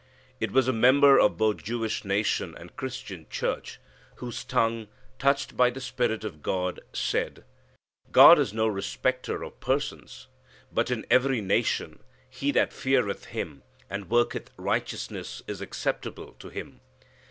[0.39, 3.79] It was a member of both Jewish nation and Christian Church,
[4.15, 4.87] whose tongue,
[5.19, 7.43] touched by the Spirit of God, said,
[8.11, 10.25] "God is no respecter of persons:
[10.71, 13.61] but in every nation he that feareth Him
[13.91, 16.81] and worketh righteousness is acceptable to Him."